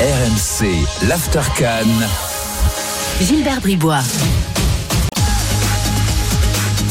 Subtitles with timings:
[0.00, 1.42] RMC, l'After.
[3.20, 3.98] Gilbert Bribois.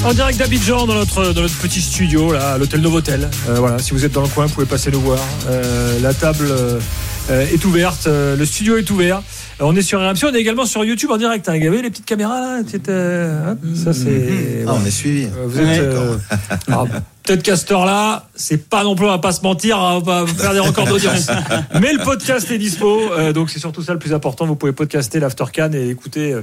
[0.06, 3.28] En direct d'Abidjan dans notre, dans notre petit studio là, à l'hôtel Novotel.
[3.48, 5.18] Euh, voilà, si vous êtes dans le coin, vous pouvez passer nous voir.
[5.50, 6.80] Euh, la table euh,
[7.52, 9.24] est ouverte, euh, le studio est ouvert.
[9.62, 11.48] Euh, on est sur RMC, on est également sur YouTube en direct.
[11.50, 11.56] Hein.
[11.56, 14.64] Il y avait les petites caméras là, étaient, hop, ça c'est.
[14.68, 15.26] Ah, on est suivi.
[15.26, 16.18] Euh, Vous êtes, euh,
[16.68, 16.88] alors,
[17.24, 20.26] peut-être qu'à cette heure-là, c'est pas non plus, on va pas se mentir, on va
[20.26, 21.28] faire des records d'audience.
[21.82, 24.46] Mais le podcast est dispo, euh, donc c'est surtout ça le plus important.
[24.46, 26.42] Vous pouvez podcaster l'After Can et écouter euh,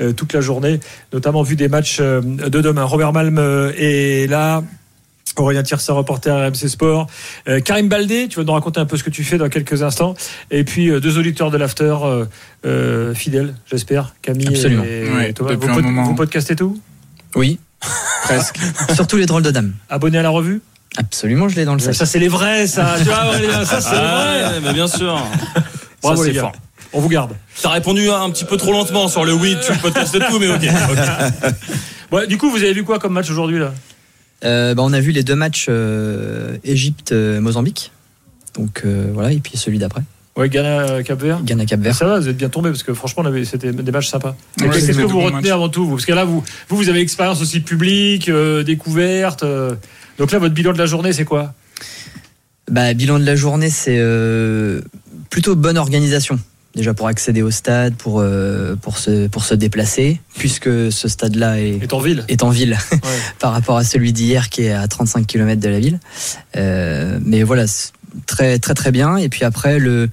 [0.00, 0.80] euh, toute la journée,
[1.12, 2.84] notamment vu des matchs euh, de demain.
[2.84, 4.62] Robert Malm euh, est là.
[5.38, 7.06] Aurélien Tirsa, reporter RMC Sport.
[7.48, 9.82] Euh, Karim Baldé, tu vas nous raconter un peu ce que tu fais dans quelques
[9.82, 10.14] instants.
[10.50, 12.24] Et puis euh, deux auditeurs de l'After, euh,
[12.66, 14.14] euh, fidèles, j'espère.
[14.22, 14.84] Camille Absolument.
[14.84, 15.50] et Ouais, Thomas.
[15.50, 16.04] depuis Vous, un pod- moment.
[16.04, 16.80] vous podcastez tout?
[17.34, 17.58] Oui,
[18.22, 18.56] presque.
[18.94, 19.72] Surtout les drôles de dames.
[19.88, 20.60] Abonné à la revue?
[20.96, 22.08] Absolument, je l'ai dans le Ça, sac.
[22.08, 22.94] c'est les vrais, ça.
[22.98, 24.42] Tu vois, Aurélien, ça, c'est les vrais.
[24.44, 25.22] Ah, mais bien sûr.
[26.02, 26.40] Bravo, Ça, les gars.
[26.42, 26.52] fort.
[26.94, 27.32] On vous garde.
[27.60, 30.62] T'as répondu un petit peu trop lentement sur le oui, tu podcastes tout, mais ok.
[30.90, 31.52] ok.
[32.10, 33.74] Bon, du coup, vous avez vu quoi comme match aujourd'hui là?
[34.42, 37.92] Bah, on a vu les deux matchs euh, Égypte-Mozambique.
[38.54, 40.02] Donc euh, voilà, et puis celui d'après,
[40.36, 41.42] Ouais, Ghana, Cap Vert.
[41.42, 41.94] Ghana-Cap-Vert.
[41.96, 44.36] Ça va, vous êtes bien tombé parce que franchement, c'était des matchs sympas.
[44.60, 47.00] Ouais, Qu'est-ce que vous retenez avant tout vous Parce que là, vous, vous, vous avez
[47.00, 49.42] l'expérience aussi publique, euh, découverte.
[49.42, 49.74] euh,
[50.16, 51.54] donc là, votre bilan de la journée, c'est quoi?
[52.70, 54.80] Bah, bilan de la journée, c'est euh,
[55.28, 56.38] plutôt bonne organisation.
[56.74, 61.58] Déjà pour accéder au stade, pour, euh, pour, se, pour se déplacer, puisque ce stade-là
[61.60, 62.98] est, Est en ville est en ville Ouais.
[63.40, 65.98] par rapport à celui d'hier qui est à 35 km de la ville.
[66.56, 67.64] Euh, mais voilà,
[68.26, 69.16] très très très bien.
[69.16, 70.08] Et puis après, le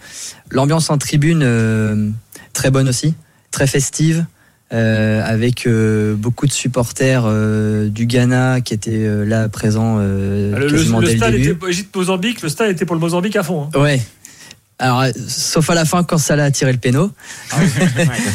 [0.50, 2.09] l'ambiance en tribune, euh,
[2.53, 3.14] très bonne aussi,
[3.52, 4.25] très festive.
[4.72, 5.67] avec
[6.17, 7.25] beaucoup de supporters
[7.90, 11.52] du Ghana qui étaient là présents Ah, Le, le- le stade début.
[11.52, 13.69] était Égypte-Mozambique, le stade était pour le Mozambique à fond.
[13.73, 13.80] hein.
[13.80, 14.02] Ouais.
[14.78, 17.09] Alors, euh, sauf à la fin quand Salah a tiré le péno.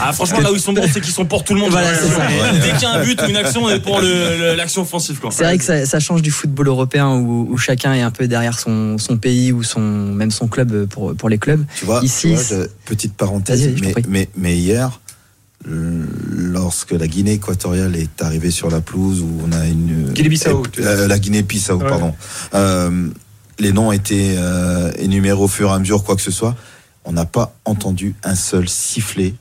[0.00, 1.70] Ah, franchement, là où ils sont bons, c'est qu'ils sont pour tout le monde.
[1.70, 2.22] Voilà, c'est ça.
[2.62, 5.20] Dès qu'il y a un but ou une action, on est pour l'action offensive.
[5.30, 8.26] C'est vrai que ça, ça change du football européen où, où chacun est un peu
[8.26, 11.62] derrière son, son pays ou son, même son club pour, pour les clubs.
[11.76, 14.02] Tu vois, Ici, tu vois, je- petite parenthèse, mais, prie.
[14.08, 14.98] mais, mais hier,
[15.68, 20.10] euh, lorsque la Guinée équatoriale est arrivée sur la pelouse, où on a une.
[20.14, 21.86] Guinée-Bissau, euh, euh, la Guinée-Bissau, Ouais.
[21.88, 22.14] pardon.
[22.54, 23.08] Euh,
[23.60, 26.56] les noms étaient euh, énumérés au fur et à mesure, quoi que ce soit.
[27.04, 29.34] On n'a pas entendu un seul sifflet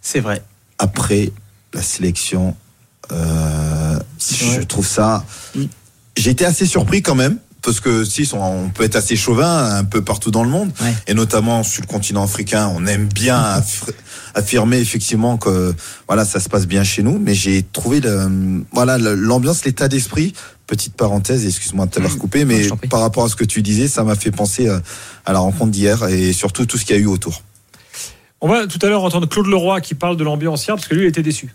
[0.00, 0.42] C'est vrai.
[0.78, 1.32] après
[1.74, 2.54] la sélection.
[3.10, 5.24] Euh, je trouve ça.
[6.16, 7.38] J'ai été assez surpris quand même.
[7.62, 10.92] Parce que si on peut être assez chauvin un peu partout dans le monde, Ouais.
[11.06, 13.88] et notamment sur le continent africain, on aime bien aff-
[14.34, 15.72] affirmer effectivement que
[16.08, 17.18] voilà ça se passe bien chez nous.
[17.20, 20.32] Mais j'ai trouvé le, voilà l'ambiance, l'état d'esprit.
[20.66, 24.04] Petite parenthèse, excuse-moi de t'avoir coupé, mais par rapport à ce que tu disais, ça
[24.04, 24.78] m'a fait penser euh,
[25.26, 27.42] à la rencontre d'hier et surtout tout ce qu'il y a eu autour.
[28.40, 30.94] On va tout à l'heure entendre Claude Leroy qui parle de l'ambiance hier parce que
[30.94, 31.54] lui, il était déçu.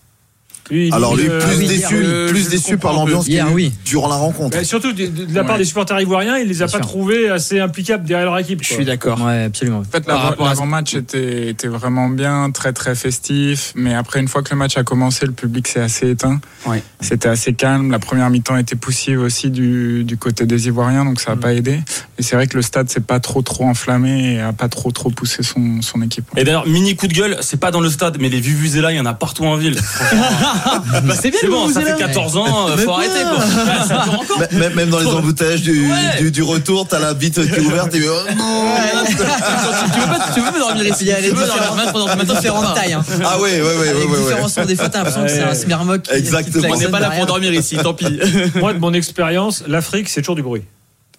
[0.69, 3.39] Lui, Alors lui, euh, plus oui, déçu, hier, plus je déçu par l'ambiance qu'il y
[3.39, 3.73] a Hier, eu oui.
[3.85, 4.57] durant la rencontre.
[4.57, 5.59] bah, surtout de, de la part Ouais.
[5.59, 6.88] des supporters ivoiriens, il les a Bien pas sûr.
[6.88, 8.59] trouvés assez implicables derrière leur équipe.
[8.63, 9.22] Je suis d'accord.
[9.23, 9.79] Ouais, absolument.
[9.79, 13.72] En fait, l'avant-match était, était vraiment bien, très très festif.
[13.75, 16.39] Mais après, une fois que le match a commencé, le public s'est assez éteint.
[16.66, 16.84] Ouais.
[16.99, 17.91] C'était assez calme.
[17.91, 21.39] La première mi-temps était poussive aussi du, du côté des Ivoiriens, donc ça n'a Mm.
[21.39, 21.79] pas aidé.
[22.19, 24.91] Et c'est vrai que le stade s'est pas trop trop enflammé et a pas trop
[24.91, 26.25] trop poussé son, son équipe.
[26.35, 28.97] Et d'ailleurs, mini coup de gueule, c'est pas dans le stade, mais les Vuvuzela, il
[28.97, 29.78] y en a partout en ville.
[31.07, 32.07] Bah, c'est bien C'est bon, ça fait Vuvuzela.
[32.07, 33.38] 14 ans, euh, faut arrêter quoi.
[34.40, 34.47] Ouais.
[34.51, 36.22] M- Même, même dans les embouteillages du, Ouais.
[36.22, 40.34] du, du retour, t'as la bite qui est ouverte et oh non tu, veux pas,
[40.34, 42.09] tu veux pas dormir ici Il y a les Tu veux dormir différentes- 23 heures
[42.09, 42.94] du matin, différentes tailles.
[42.94, 43.03] Hein.
[43.25, 44.17] Ah ouais, ouais, ouais, ouais, ouais, ouais.
[44.23, 46.01] différents sons, des fois, t'as l'impression que c'est un smermoc.
[46.03, 46.67] qui- Exactement.
[46.73, 48.19] On n'est pas là pour dormir ici, tant pis.
[48.56, 50.63] Moi, de mon expérience, l'Afrique, c'est toujours du bruit.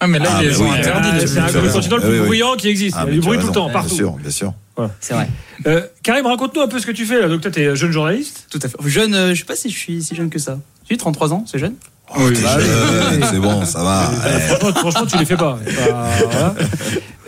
[0.01, 0.79] Ah, mais là, Ah, ils mais les ont oui.
[0.79, 1.09] interdits.
[1.13, 1.63] Ah, c'est un as Vuvuzela.
[1.63, 2.27] le continent le plus Oui, oui.
[2.27, 2.97] bruyant qui existe.
[2.99, 3.95] Ah, il y a mais du tu bruit tout le temps, Bien partout.
[3.97, 4.53] sûr, bien sûr.
[5.01, 5.29] C'est vrai.
[5.67, 7.27] Euh, Karim, raconte-nous un peu ce que tu fais là.
[7.29, 8.47] Donc, toi, tu es jeune journaliste.
[8.49, 8.77] Tout à fait.
[8.87, 10.59] Jeune, euh, je sais pas si je suis si jeune que ça.
[10.89, 11.75] J'ai 33 ans, c'est jeune.
[12.17, 14.09] Oh, t'es jeune, c'est bon, ça va.
[14.25, 15.59] Euh, franchement, franchement, tu les fais pas.
[15.67, 16.55] Voilà.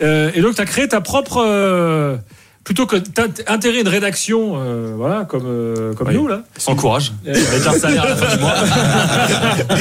[0.01, 2.17] Euh, et donc, tu as créé ta propre.
[2.63, 6.13] Plutôt que d'intégrer une rédaction, euh, voilà, comme, euh, comme Oui.
[6.15, 6.43] nous, là.
[6.57, 7.11] Sans courage.
[7.27, 8.53] Euh, Avec un salaire à la fin du mois.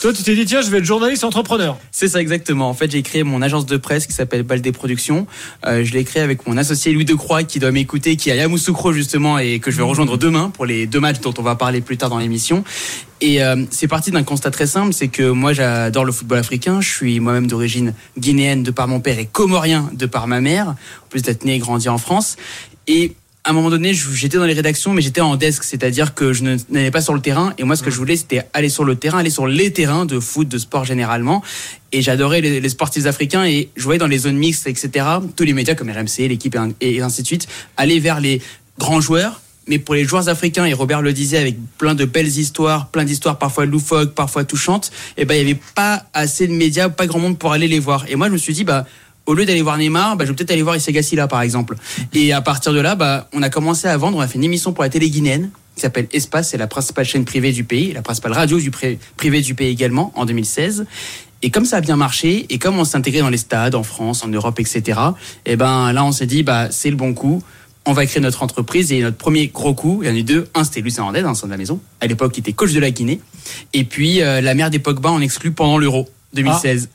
[0.00, 1.76] Toi, tu t'es dit, tiens, je vais être journaliste entrepreneur.
[1.92, 2.68] C'est ça exactement.
[2.68, 5.26] En fait, j'ai créé mon agence de presse qui s'appelle Baldé Productions.
[5.66, 8.36] Euh, je l'ai créé avec mon associé Louis Decroix qui doit m'écouter, qui est à
[8.36, 11.54] Yamoussoukro justement et que je vais rejoindre demain pour les deux matchs dont on va
[11.54, 12.64] parler plus tard dans l'émission.
[13.20, 16.80] Et euh, c'est parti d'un constat très simple, c'est que moi j'adore le football africain.
[16.80, 20.68] Je suis moi-même d'origine guinéenne de par mon père et comorien de par ma mère,
[20.68, 22.36] en plus d'être né et grandi en France.
[22.86, 23.14] Et
[23.46, 26.42] à un moment donné, j'étais dans les rédactions, mais j'étais en desk, c'est-à-dire que je
[26.68, 27.54] n'allais pas sur le terrain.
[27.58, 30.04] Et moi, ce que je voulais, c'était aller sur le terrain, aller sur les terrains
[30.04, 31.44] de foot, de sport généralement.
[31.92, 35.06] Et j'adorais les, sportifs africains et je voyais dans les zones mixtes, etc.
[35.36, 37.46] Tous les médias comme RMC, l'équipe et ainsi de suite,
[37.76, 38.42] aller vers les
[38.78, 39.40] grands joueurs.
[39.68, 43.04] Mais pour les joueurs africains, et Robert le disait, avec plein de belles histoires, plein
[43.04, 47.06] d'histoires parfois loufoques, parfois touchantes, et ben il y avait pas assez de médias, pas
[47.06, 48.04] grand monde pour aller les voir.
[48.08, 48.86] Et moi, je me suis dit, bah
[49.26, 51.74] au lieu d'aller voir Neymar, bah, je vais peut-être aller voir Issa là par exemple.
[52.14, 54.44] Et à partir de là, bah, on a commencé à vendre, on a fait une
[54.44, 57.92] émission pour la télé guinéenne qui s'appelle Espace, c'est la principale chaîne privée du pays,
[57.92, 60.86] la principale radio du pré- privé du pays également en 2016.
[61.42, 64.24] Et comme ça a bien marché, et comme on intégré dans les stades en France,
[64.24, 64.98] en Europe, etc.,
[65.44, 67.42] et ben là on s'est dit bah c'est le bon coup.
[67.88, 70.24] On va créer notre entreprise et notre premier gros coup, il y en a eu
[70.24, 70.48] deux.
[70.54, 72.80] Un, c'était Lucien Hernandez, un sein de la maison, à l'époque, qui était coach de
[72.80, 73.20] la Guinée.
[73.72, 76.88] Et puis, euh, la mère des Pogba en exclut pendant l'Euro 2016.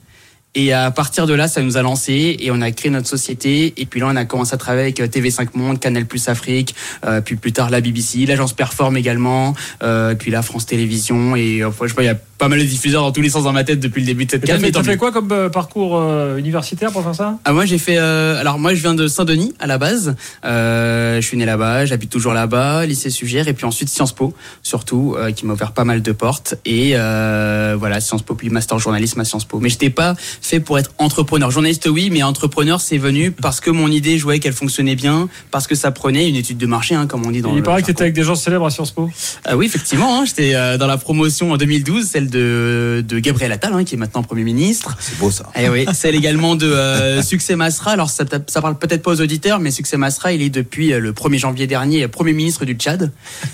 [0.53, 3.73] Et à partir de là, ça nous a lancé et on a créé notre société.
[3.77, 6.75] Et puis là, on a commencé à travailler avec euh, TV5 Monde, Canal Plus Afrique,
[7.05, 11.37] euh, puis plus tard la BBC, l'agence Perform également, euh, puis la France Télévisions.
[11.37, 13.29] Et enfin, je sais pas, il y a pas mal de diffuseurs dans tous les
[13.29, 15.11] sens dans ma tête depuis le début de cette Et fait, mais t'as fait quoi
[15.11, 17.37] comme euh, parcours euh, universitaire pour faire ça?
[17.45, 20.15] Ah, moi j'ai fait euh, alors moi je viens de Saint-Denis à la base.
[20.43, 24.33] Euh, je suis né là-bas j'habite toujours là-bas lycée Sugère et puis ensuite Sciences Po
[24.63, 26.55] surtout euh, qui m'a ouvert pas mal de portes.
[26.65, 29.59] Et euh, voilà Sciences Po puis master journalisme à Sciences Po.
[29.59, 31.51] Mais j'étais pas fait pour être entrepreneur.
[31.51, 35.29] Journaliste oui mais entrepreneur c'est venu parce que mon idée je voyais qu'elle fonctionnait bien
[35.51, 37.61] parce que ça prenait une étude de marché hein, comme on dit dans Il le
[37.61, 39.11] paraît que t'étais avec des gens célèbres à Sciences Po.
[39.53, 43.83] Oui, effectivement, hein, j'étais dans la promotion en 2012, celle de, de Gabriel Attal, hein,
[43.83, 44.97] qui est maintenant Premier ministre.
[44.99, 45.49] C'est beau ça.
[45.59, 47.91] Eh oui, celle également de euh, Succès Masra.
[47.91, 50.99] Alors ça, ça parle peut-être pas aux auditeurs, mais Succès Masra, il est depuis euh,
[50.99, 53.11] le 1er janvier dernier Premier ministre du Tchad.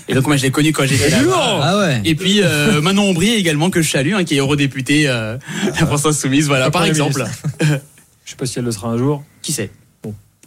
[0.08, 1.18] Et donc moi je l'ai connu quand j'étais là.
[1.62, 2.00] Ah ouais.
[2.04, 5.86] Et puis euh, Manon Ombry également que je salue, hein, qui est eurodéputé euh, la
[5.86, 7.24] France Insoumise, voilà par exemple.
[8.24, 9.24] Je sais pas si elle le sera un jour.
[9.40, 9.70] Qui Bon.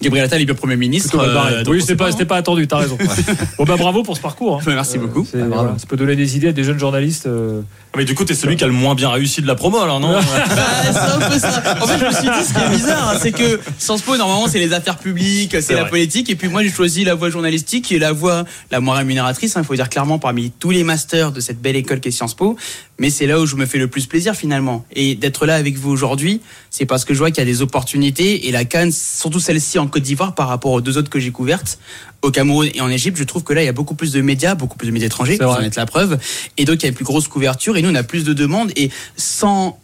[0.01, 1.17] Gabriel Attal est bien Premier ministre.
[1.19, 2.11] Euh, donc oui, c'était sait pas, hein.
[2.11, 2.97] c'était pas attendu, t'as raison.
[3.57, 4.57] bon bah bravo pour ce parcours.
[4.57, 4.63] hein.
[4.67, 5.25] Merci beaucoup.
[5.29, 5.63] C'est- Ah, bravo.
[5.63, 7.27] voilà, ça peut donner des idées à des jeunes journalistes.
[7.27, 7.61] euh.
[7.97, 9.99] Mais du coup, t'es celui qui a le moins bien réussi de la promo, alors
[9.99, 11.61] non Ah, c'est un peu ça.
[11.81, 14.15] En fait, je me suis dit, ce qui est bizarre, hein, c'est que Sciences Po,
[14.15, 15.89] normalement, c'est les affaires publiques, c'est la vrai.
[15.89, 16.29] politique.
[16.29, 19.55] Et puis moi, j'ai choisi la voie journalistique, qui est la voie la moins rémunératrice.
[19.57, 22.55] Il faut dire clairement, parmi tous les masters de cette belle école qu'est Sciences Po.
[23.01, 24.85] Mais c'est là où je me fais le plus plaisir, finalement.
[24.93, 26.39] Et d'être là avec vous aujourd'hui,
[26.69, 28.47] c'est parce que je vois qu'il y a des opportunités.
[28.47, 31.31] Et la Cannes, surtout celle-ci en Côte d'Ivoire, par rapport aux deux autres que j'ai
[31.31, 31.79] couvertes,
[32.21, 34.21] au Cameroun et en Égypte, je trouve que là, il y a beaucoup plus de
[34.21, 36.19] médias, beaucoup plus de médias étrangers, vous en êtes la preuve.
[36.57, 37.75] Et donc, il y a une plus grosse couverture.
[37.75, 38.71] Et nous, on a plus de demandes.
[38.75, 39.79] Et sans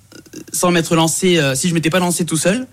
[0.53, 2.67] sans m'être lancé, euh, si je m'étais pas lancé tout seul,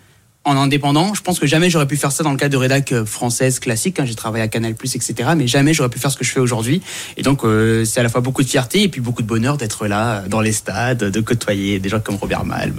[0.44, 2.92] en indépendant, je pense que jamais j'aurais pu faire ça dans le cadre de rédac
[2.92, 3.98] euh, française classique.
[3.98, 5.14] hein, J'ai travaillé à Canal+, etc.
[5.36, 6.82] Mais jamais j'aurais pu faire ce que je fais aujourd'hui.
[7.16, 9.56] Et donc, euh, c'est à la fois beaucoup de fierté et puis beaucoup de bonheur
[9.56, 12.74] d'être là, euh, dans les stades, de côtoyer des gens comme Robert Malm,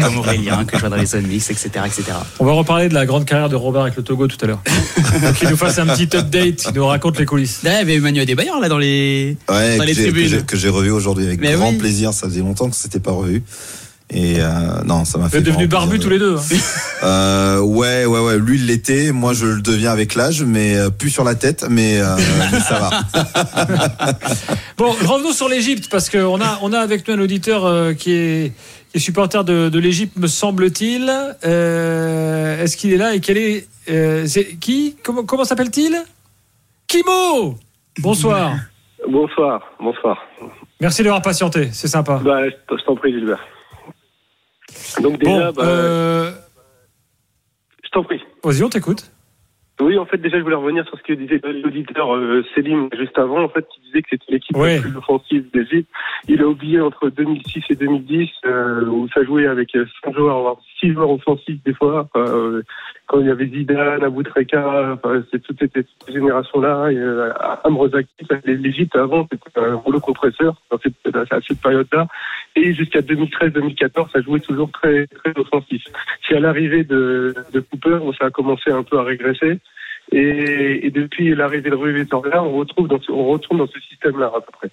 [0.00, 2.02] comme Aurélien, que je vois dans les zones mixtes, etc., etc.
[2.38, 4.62] On va reparler de la grande carrière de Robert avec le Togo tout à l'heure.
[5.22, 7.62] Donc il nous fasse un petit update, il nous raconte les coulisses.
[7.62, 9.36] Là, il y avait Emmanuel Desbailleurs, là, dans les...
[9.48, 10.28] Ouais, Dans les tribunes.
[10.28, 11.78] j'ai- que j'ai revu aujourd'hui avec Mais grand oui.
[11.78, 12.12] plaisir.
[12.12, 13.42] Ça faisait longtemps que c'était pas revu.
[14.14, 14.48] Et euh,
[14.84, 15.38] non, ça m'a Vous fait.
[15.38, 16.36] êtes devenus barbus tous les deux.
[16.36, 16.42] hein.
[17.04, 18.38] Euh, ouais, ouais, ouais.
[18.38, 19.10] Lui, il l'était.
[19.10, 22.14] Moi, je le deviens avec l'âge, mais euh, plus sur la tête, mais, euh,
[22.52, 24.12] mais ça va.
[24.76, 28.12] Bon, revenons sur l'Égypte parce qu'on a, on a avec nous un auditeur euh, qui
[28.12, 28.52] est,
[28.90, 31.10] qui est supporter de, de l'Égypte, me semble-t-il.
[31.44, 34.26] Euh, Est-ce qu'il est là et quel est, euh,
[34.60, 34.96] qui?
[35.02, 35.96] Comment, comment s'appelle-t-il?
[36.86, 37.56] Kimo.
[37.98, 38.54] Bonsoir.
[39.08, 40.18] Bonsoir, bonsoir.
[40.80, 42.20] Merci d'avoir patienté, c'est sympa.
[42.24, 43.40] Bah, je je t'en prie, Gilbert.
[45.00, 46.30] Donc déjà, Bon, bah, euh,
[47.84, 48.20] je t'en prie.
[48.44, 49.10] vas-y, on t'écoute.
[49.80, 53.18] Oui, en fait, déjà, je voulais revenir sur ce que disait l'auditeur euh, Selim juste
[53.18, 54.76] avant, en fait, qui disait que c'était l'équipe Ouais.
[54.76, 55.88] la plus offensive d'Égypte.
[56.28, 59.70] Il a oublié entre 2006 et 2010, euh, où ça jouait avec
[60.04, 62.08] 5 joueurs, voire 6 joueurs offensifs des fois.
[62.16, 62.62] euh,
[63.06, 67.32] quand il y avait Zidane, Aboutreka, enfin, c'est toute cette, cette génération-là, et euh,
[67.64, 68.08] Amrozaki,
[68.44, 72.06] l'Égypte avant, c'était un rouleau compresseur dans cette, à cette période-là.
[72.54, 75.82] Et jusqu'à 2013-2014, ça jouait toujours très, très offensif.
[76.26, 79.58] C'est à l'arrivée de, de Cooper où ça a commencé un peu à régresser.
[80.10, 83.80] Et, et depuis l'arrivée de Rui Vitória, on retrouve dans ce, on retourne dans ce
[83.80, 84.70] système-là à peu près.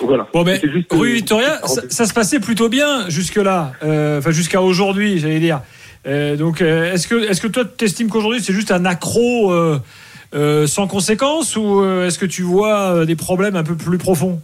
[0.00, 0.28] Voilà.
[0.32, 4.18] Bon, mais C'est juste, Rue euh, Victoria, ça, ça se passait plutôt bien jusque-là, euh,
[4.18, 5.62] enfin jusqu'à aujourd'hui, j'allais dire.
[6.06, 9.50] Euh, donc, euh, est-ce que, est-ce que toi, tu estimes qu'aujourd'hui c'est juste un accro
[9.50, 9.78] euh,
[10.34, 13.98] euh, sans conséquence ou euh, est-ce que tu vois euh, des problèmes un peu plus
[13.98, 14.40] profonds?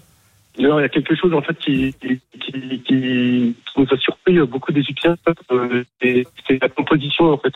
[0.58, 4.46] Il y a quelque chose en fait qui, qui, qui, qui nous a surpris euh,
[4.46, 5.16] beaucoup d'Égyptiens,
[5.50, 7.52] euh, c'est c'est la composition en fait.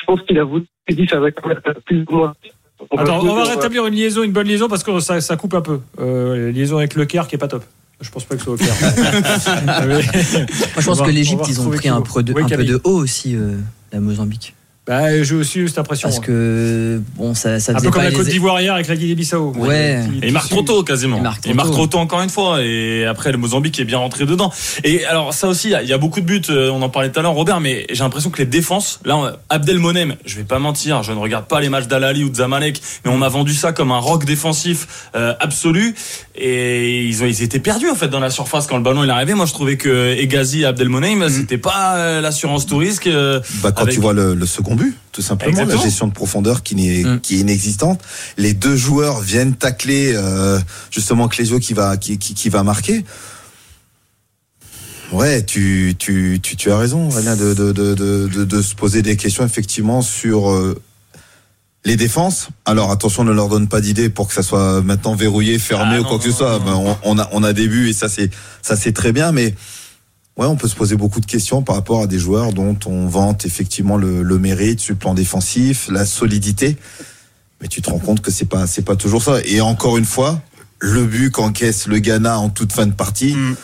[0.00, 1.30] Je pense qu'il a voulu il dit ça va
[1.84, 2.34] plus ou moins.
[2.92, 5.36] va Attends, on va jouer- rétablir une liaison, une bonne liaison parce que ça, ça
[5.36, 5.80] coupe un peu.
[5.98, 7.64] Euh, la liaison avec le Caire qui est pas top.
[8.00, 8.74] Je pense pas que ce soit au Caire.
[9.86, 12.32] Mais- Moi, je pense On va- que on l'Égypte, ils ont pris un, peu de,
[12.32, 13.56] Oui, un peu de haut aussi, euh,
[13.92, 14.54] la Mozambique.
[14.88, 16.08] Bah, j'ai aussi eu cette impression.
[16.08, 18.96] Parce que bon, ça, ça un peu comme pas la Côte d'Ivoire hier avec la
[18.96, 19.52] Guinée-Bissau.
[19.58, 20.00] Ouais.
[20.22, 21.18] Et il marque trop tôt quasiment.
[21.18, 21.74] Il marque trop Il marque tôt.
[21.74, 22.62] trop tôt encore une fois.
[22.64, 24.50] Et après le Mozambique est bien rentré dedans.
[24.84, 26.40] Et alors ça aussi, il y a- beaucoup de buts.
[26.48, 27.60] euh, On en parlait tout à l'heure, Robert.
[27.60, 31.18] Mais j'ai l'impression que les défenses, là, on- Abdelmonem, je vais pas mentir, je ne
[31.18, 33.98] regarde pas les matchs d'Al-Ali ou de Zamalek, mais on m'a vendu ça comme un
[33.98, 35.94] rock défensif euh, absolu.
[36.40, 39.10] Et ils ont, ils étaient perdus en fait dans la surface quand le ballon il
[39.10, 39.34] arrivait.
[39.34, 43.06] Moi, je trouvais que Egazi et Abdelmonem, c'était pas euh, l'assurance tout risque.
[43.08, 45.78] euh, Bah, quand avec- tu vois le, le second but, tout simplement, Exactement.
[45.78, 47.20] la gestion de profondeur qui, n'est, Mm.
[47.20, 48.00] qui est inexistante.
[48.36, 50.58] Les deux joueurs viennent tacler euh,
[50.90, 53.04] justement Clésio qui va, qui, qui, qui va marquer.
[55.12, 59.00] Ouais, tu, tu, tu, tu as raison, Aurélien, de, de, de, de, de, se poser
[59.00, 60.78] des questions effectivement sur euh,
[61.86, 62.48] les défenses.
[62.66, 66.00] Alors attention, ne leur donne pas d'idées pour que ça soit maintenant verrouillé, fermé Ah,
[66.00, 66.58] ou non, quoi que ce soit.
[66.58, 68.30] Ben, on a, on a des buts et ça c'est,
[68.60, 69.54] ça c'est très bien, mais
[70.38, 73.06] Ouais, on peut se poser beaucoup de questions par rapport à des joueurs dont on
[73.06, 76.76] vante effectivement le, mérite le plan défensif, la solidité.
[77.60, 79.40] Mais tu te rends compte que c'est pas c'est pas toujours ça.
[79.44, 80.40] Et encore une fois,
[80.78, 83.56] le but qu'encaisse le Ghana en toute fin de partie, Mm.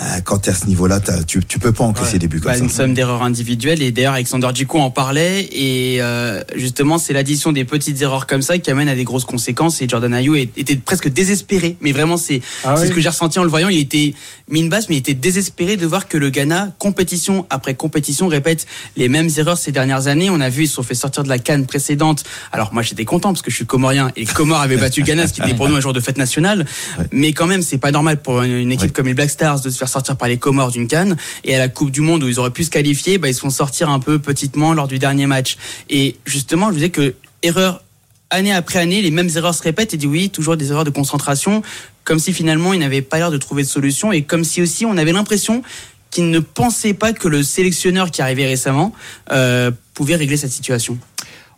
[0.00, 2.52] Euh, quand t'es à ce niveau-là, t'as- tu tu peux pas encaisser des buts comme
[2.52, 2.76] Bah, une ça.
[2.82, 3.82] somme d'erreurs individuelles.
[3.82, 5.48] Et d'ailleurs Alexander Djikou en parlait.
[5.52, 9.24] Et euh, justement c'est l'addition des petites erreurs comme ça qui amène à des grosses
[9.24, 9.80] conséquences.
[9.80, 11.76] Et Jordan Ayew est- était presque désespéré.
[11.80, 12.86] Mais vraiment c'est Ah oui.
[12.86, 13.68] ce que j'ai ressenti en le voyant.
[13.70, 14.14] Il était
[14.50, 18.28] mis une basse mais il était désespéré de voir que le Ghana compétition après compétition
[18.28, 18.66] répète
[18.96, 20.28] les mêmes erreurs ces dernières années.
[20.30, 22.24] On a vu ils se sont fait sortir de la canne précédente.
[22.52, 24.12] Alors moi j'étais content parce que je suis comorien.
[24.16, 26.00] Et les Comores avaient battu le Ghana ce qui était pour nous un jour de
[26.00, 26.66] fête nationale.
[27.10, 28.90] Mais quand même c'est pas normal pour une, une équipe Ouais.
[28.90, 31.58] comme les Black Stars de se faire sortir par les Comores d'une canne et à
[31.58, 33.88] la Coupe du Monde où ils auraient pu se qualifier bah, ils se font sortir
[33.88, 35.56] un peu petitement lors du dernier match
[35.88, 37.82] et justement je vous disais que erreur
[38.30, 40.90] année après année les mêmes erreurs se répètent et dit oui toujours des erreurs de
[40.90, 41.62] concentration
[42.02, 44.84] comme si finalement ils n'avaient pas l'air de trouver de solution et comme si aussi
[44.84, 45.62] on avait l'impression
[46.10, 48.92] qu'ils ne pensaient pas que le sélectionneur qui arrivait récemment
[49.30, 50.98] euh, pouvait régler cette situation.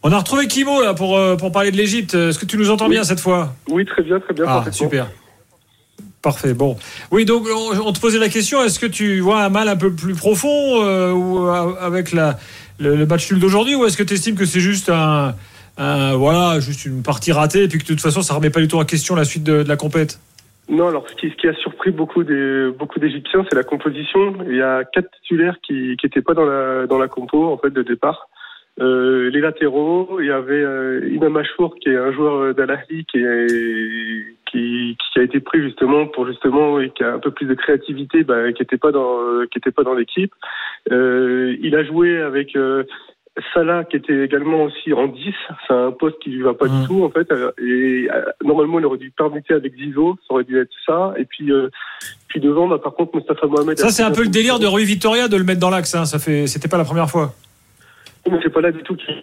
[0.03, 2.15] On a retrouvé Kimo là pour, euh, pour parler de l'Égypte.
[2.15, 2.97] Est-ce que tu nous entends Oui.
[2.97, 3.55] bien cette fois?
[3.69, 4.45] Oui, très bien, très bien.
[4.49, 5.09] Ah, super.
[6.23, 6.53] Parfait.
[6.53, 6.77] Bon.
[7.11, 7.47] Oui, donc
[7.83, 10.85] on, te posait la question est-ce que tu vois un mal un peu plus profond
[10.85, 12.39] euh, ou, euh, avec la,
[12.79, 15.35] le, le match nul d'aujourd'hui ou est-ce que tu estimes que c'est juste un,
[15.79, 18.61] un- voilà, juste une partie ratée et puis que de toute façon ça remet pas
[18.61, 20.21] du tout en question la suite de, de la compète?
[20.69, 24.35] Non, alors ce qui, ce qui a surpris beaucoup des beaucoup d'Égyptiens, c'est la composition.
[24.47, 27.57] Il y a quatre titulaires qui qui étaient pas dans la dans la compo en
[27.57, 28.29] fait de départ.
[28.81, 33.05] Euh, les latéraux, il y avait euh, Imam Achour qui est un joueur d'Al Ahly
[33.05, 37.31] qui est qui, qui a été pris justement pour justement et qui a un peu
[37.31, 39.19] plus de créativité, bah, qui était pas dans
[39.51, 40.33] qui était pas dans l'équipe.
[40.91, 42.85] Euh, il a joué avec euh,
[43.55, 45.35] Salah qui était également aussi en 10,
[45.67, 47.31] c'est un poste qui lui va pas du tout en fait.
[47.31, 51.15] Euh, Et euh, normalement il aurait dû permuter avec Zizo, ça aurait dû être ça.
[51.17, 51.69] Et puis euh,
[52.29, 53.79] puis devant, bah, par contre Mustafa Mohamed.
[53.79, 55.95] Ça c'est un peu le délire de Rui Victoria de le mettre dans l'axe.
[55.95, 56.05] Hein.
[56.05, 57.33] Ça fait, c'était pas la première fois.
[58.29, 59.23] Mais c'est pas là du tout qui est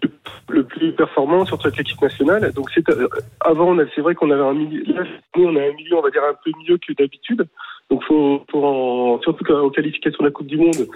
[0.49, 2.51] le plus performant, surtout avec l'équipe nationale.
[2.53, 3.07] Donc c'est euh,
[3.41, 4.83] avant, c'est vrai qu'on avait un milieu.
[4.93, 5.03] Là,
[5.35, 7.47] on a un milieu, on va dire un peu mieux que d'habitude.
[7.89, 10.87] Donc faut, faut en- surtout qu'aux qualifications de la Coupe du Monde,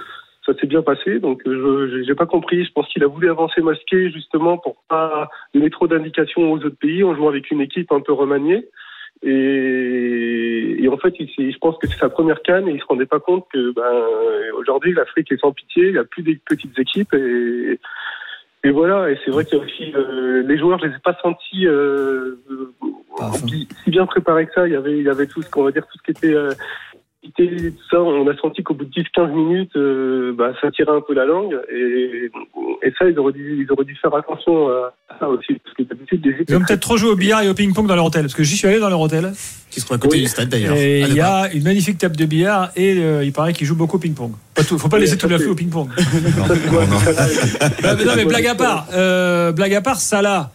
[0.45, 1.19] ça s'est bien passé.
[1.19, 2.65] Donc euh, je j'ai pas compris.
[2.65, 6.77] Je pense qu'il a voulu avancer masqué justement pour pas donner trop d'indications aux autres
[6.79, 8.67] pays en jouant avec une équipe un peu remaniée.
[9.23, 12.79] Et, et en fait, il, s'est- je pense que c'est sa première canne et il
[12.79, 14.03] se rendait pas compte que ben,
[14.57, 15.87] aujourd'hui l'Afrique est sans pitié.
[15.87, 17.79] Il n'y a plus des petites équipes et,
[18.63, 19.09] et voilà.
[19.11, 21.67] Et c'est vrai qu'il y a aussi euh, les joueurs, je les ai pas sentis
[21.67, 22.35] euh,
[23.83, 24.67] si bien préparés que ça.
[24.67, 26.33] Il y avait, il y avait tout ce qu'on va dire, tout ce qui était
[26.35, 26.90] euh, était-
[27.37, 27.43] tout
[27.91, 31.13] ça, on a senti qu'au bout de 10-15 minutes, euh, bah, ça tirait un peu
[31.13, 31.55] la langue.
[31.71, 32.31] Et,
[32.83, 35.53] et ça, ils auraient, dû, ils auraient dû faire attention à ça aussi.
[35.63, 37.95] Parce que d'habitude, les Ils ont peut-être trop joué au billard et au ping-pong dans
[37.95, 38.23] leur hôtel.
[38.23, 39.31] Parce que j'y suis allé dans leur hôtel.
[39.69, 40.23] Qui se trouve à côté Oui.
[40.23, 40.75] du stade d'ailleurs.
[40.75, 43.75] Et il y a une magnifique table de billard et euh, il paraît qu'ils jouent
[43.77, 44.31] beaucoup au ping-pong.
[44.53, 45.87] Pas tout- faut pas laisser tout la au ping-pong.
[46.71, 50.51] Non, mais, non, mais blague à part, euh, blague à part, Salah,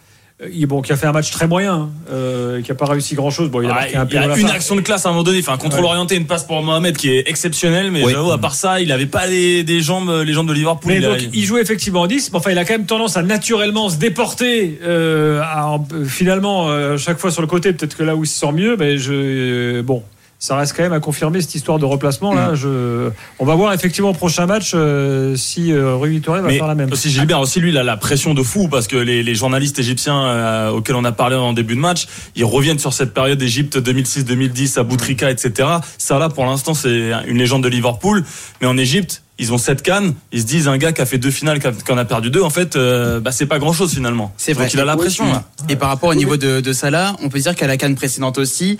[0.67, 3.51] bon, qui a fait un match très moyen, euh, qui a pas réussi grand chose.
[3.51, 4.55] Bon, il a Ah, marqué un il a une fin.
[4.55, 5.91] action de classe à un moment donné, enfin un contrôle Ouais.
[5.91, 8.13] orienté, une passe pour Mohamed qui est exceptionnelle, mais Oui.
[8.13, 10.93] j'avoue, à part ça, il avait pas les, des jambes, les jambes de Liverpool.
[10.93, 12.87] Mais il a- donc, il jouait effectivement en 10, mais enfin, il a quand même
[12.87, 17.73] tendance à naturellement se déporter, euh, à euh, finalement, euh, chaque fois sur le côté,
[17.73, 20.03] peut-être que là où il se sent mieux, mais je, euh, bon,
[20.39, 22.53] ça reste quand même à confirmer cette histoire de replacement, là.
[22.53, 22.55] Mm.
[22.57, 26.59] Je, on va voir effectivement au prochain match, euh, si euh, Rui Vitória va Mais
[26.59, 26.93] faire la même.
[26.93, 29.79] aussi Gilbert aussi lui il a la pression de fou parce que les, les journalistes
[29.79, 33.39] égyptiens euh, auxquels on a parlé en début de match ils reviennent sur cette période
[33.39, 38.25] d'Égypte 2006-2010 à Boutrika etc ça là pour l'instant c'est une légende de Liverpool
[38.61, 41.19] mais en Égypte ils ont sept cannes ils se disent un gars qui a fait
[41.19, 43.93] deux finales qui en a perdu deux en fait euh, bah, c'est pas grand chose
[43.93, 44.65] finalement C'est vrai.
[44.65, 47.15] donc il a la Oui, pression là Et par rapport au niveau de, de Salah,
[47.23, 48.79] on peut dire qu'à la canne précédente aussi,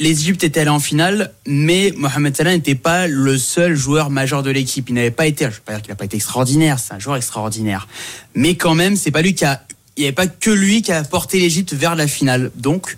[0.00, 4.50] l'Égypte était allée en finale, mais Mohamed Salah n'était pas le seul joueur majeur de
[4.50, 4.88] l'équipe.
[4.88, 6.94] Il n'avait pas été, je ne vais pas dire qu'il n'a pas été extraordinaire, c'est
[6.94, 7.86] un joueur extraordinaire.
[8.34, 9.60] Mais quand même, c'est pas lui qui a,
[9.96, 12.50] il n'y avait pas que lui qui a porté l'Égypte vers la finale.
[12.56, 12.96] Donc,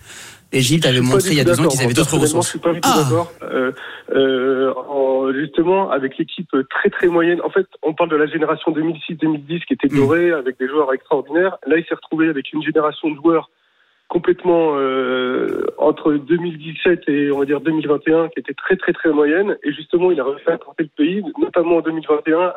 [0.53, 2.47] l'Égypte avait montré il y a deux ans qu'ils avaient d'autres ressources.
[2.47, 3.03] Je suis pas du tout Ah.
[3.03, 3.33] d'accord.
[3.43, 3.73] Euh,
[4.15, 7.41] euh, en- justement, avec l'équipe très très moyenne.
[7.43, 9.97] En fait, on parle de la génération 2006-2010 qui était Mm.
[9.97, 11.57] dorée avec des joueurs extraordinaires.
[11.67, 13.51] Là, il s'est retrouvé avec une génération de joueurs
[14.13, 19.57] complètement euh, entre 2017 et on va dire 2021 qui était très très très moyenne.
[19.65, 22.53] Et justement il a réussi à le pays notamment en 2021 euh,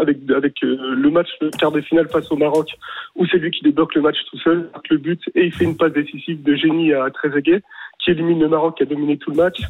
[0.00, 2.70] avec avec euh, le match de quart de finale face au Maroc
[3.14, 5.66] où c'est lui qui débloque le match tout seul marque le but et il fait
[5.66, 7.62] une passe décisive de génie à Trezeguet
[8.00, 9.60] qui élimine le Maroc qui a dominé tout le match.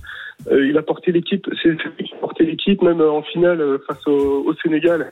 [0.50, 3.60] Euh, il a porté l'équipe c'est c'est lui qui a porté l'équipe même en finale
[3.60, 5.10] euh, face au, au Sénégal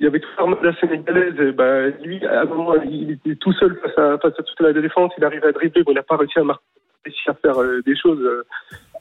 [0.00, 1.34] il y avait toute l'armada sénégalaise.
[1.40, 4.60] et ben, lui, à un moment, il était tout seul face à, face à toute
[4.60, 5.12] la défense.
[5.18, 5.82] Il arrive à dribbler.
[5.82, 6.64] Bon, il n'a pas réussi à marquer,
[7.04, 8.44] réussi à faire euh, des choses euh,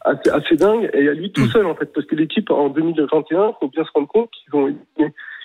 [0.01, 0.89] assez, assez dingues.
[0.93, 1.93] Et à lui tout seul, en fait.
[1.93, 4.75] Parce que l'équipe, en 2021, faut bien se rendre compte qu'ils ont,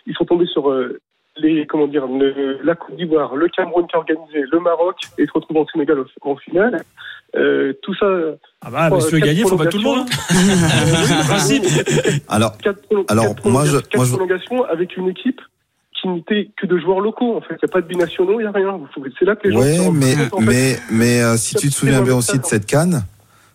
[0.06, 0.98] ils sont tombés sur euh,
[1.42, 5.26] les, comment dire, le- la Côte d'Ivoire, le Cameroun qui a organisé, le Maroc, et
[5.26, 6.82] se retrouvent en Sénégal en, en finale.
[7.34, 8.06] Euh, tout ça.
[8.60, 10.00] Ah bah, Oh, monsieur gagner, faut pas tout le monde.
[10.00, 10.34] hein.
[10.36, 11.24] prolongations.
[11.26, 11.64] principe.
[12.28, 15.40] Alors, quatre, prolo- Alors, quatre moi, je- quatre moi, je- prolongations avec une équipe
[16.00, 17.36] qui n'était que de joueurs locaux.
[17.36, 18.78] En fait, il n'y a pas de binationaux, il n'y a rien.
[19.18, 19.84] C'est là que les gens.
[19.84, 20.44] rendent mais, compte, en fait.
[20.46, 23.04] mais, mais euh, si tu te souviens bien aussi de cette canne,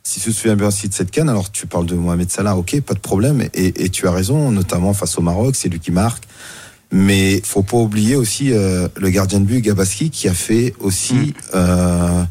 [0.02, 2.56] si tu te souviens bien aussi de cette canne, alors tu parles de Mohamed Salah,
[2.56, 5.80] ok, pas de problème, et, et tu as raison, notamment face au Maroc, c'est lui
[5.80, 6.24] qui marque.
[6.92, 11.34] Mais faut pas oublier aussi euh, le gardien de but Gabaski qui a fait aussi
[11.54, 12.24] euh,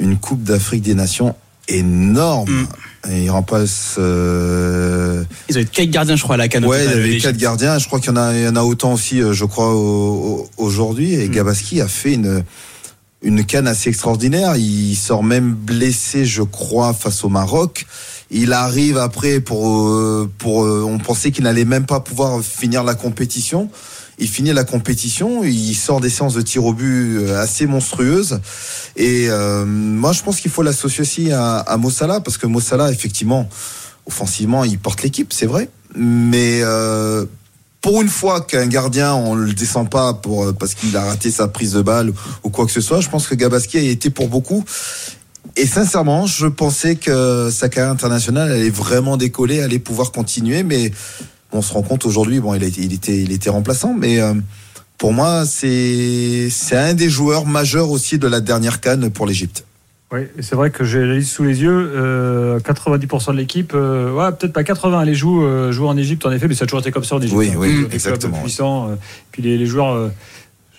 [0.00, 1.36] une Coupe d'Afrique des Nations
[1.68, 2.50] énorme.
[2.50, 2.66] Mm.
[3.12, 3.94] Et il remplace.
[3.98, 6.64] Euh, Ils avaient quatre gardiens, je crois, à la canne.
[6.64, 7.78] Ouais, il y avait quatre gardiens.
[7.78, 9.72] Je crois qu'il y en a, il y en a autant aussi, euh, je crois,
[9.72, 11.14] au- au- aujourd'hui.
[11.14, 11.32] Et Mm.
[11.32, 12.42] Gabaski a fait une
[13.22, 14.56] une canne assez extraordinaire.
[14.56, 17.86] Il sort même blessé, je crois, face au Maroc.
[18.30, 20.64] Il arrive après pour euh, pour.
[20.64, 23.70] euh, On pensait qu'il n'allait même pas pouvoir finir la compétition.
[24.18, 28.40] Il finit la compétition, il sort des séances de tir au but euh, assez monstrueuses.
[28.96, 32.90] Et euh, moi, je pense qu'il faut l'associer aussi à, à Mossala, parce que Mossala,
[32.90, 33.46] effectivement,
[34.06, 35.68] offensivement, il porte l'équipe, c'est vrai.
[35.94, 37.26] Mais euh,
[37.82, 41.46] pour une fois qu'un gardien, on le descend pas pour parce qu'il a raté sa
[41.46, 44.28] prise de balle ou quoi que ce soit, je pense que Gabaski a été pour
[44.28, 44.64] beaucoup.
[45.56, 50.90] Et sincèrement, je pensais que sa carrière internationale allait vraiment décoller, allait pouvoir continuer, mais
[51.52, 54.34] on se rend compte aujourd'hui, bon, il, a il était, il était remplaçant, mais euh,
[54.98, 59.64] pour moi, c'est c'est un des joueurs majeurs aussi de la dernière canne pour l'Égypte.
[60.12, 61.92] Oui, c'est vrai que j'ai la liste sous les yeux.
[61.94, 66.30] euh, 90% de l'équipe, euh, ouais, peut-être pas 80, les joue, euh, en Égypte en
[66.30, 67.36] effet, mais ça a toujours été comme ça en Égypte.
[67.36, 67.56] Oui, hein.
[67.58, 68.40] oui, exactement.
[68.40, 68.94] puissants, euh,
[69.32, 70.10] puis les, les joueurs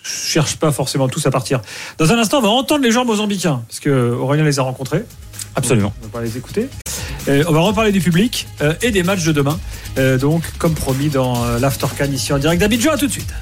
[0.07, 1.61] cherchent pas forcément tous à partir.
[1.97, 5.03] Dans un instant, on va entendre les joueurs mozambicains, parce que Aurélien les a rencontrés.
[5.55, 5.93] Absolument.
[6.01, 6.69] On va pas les écouter.
[7.27, 9.59] Euh, on va reparler du public euh, et des matchs de demain.
[9.97, 12.91] Euh, donc, comme promis dans l'After Can ici en direct d'Abidjan.
[12.91, 13.33] À tout de suite.